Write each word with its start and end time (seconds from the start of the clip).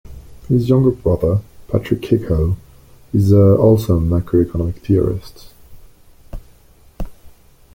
His 0.49 0.67
younger 0.67 0.89
brother, 0.89 1.41
Patrick 1.67 2.01
Kehoe, 2.01 2.57
is 3.13 3.31
also 3.31 3.97
a 3.97 4.01
macroeconomic 4.01 4.77
theorist. 4.77 5.53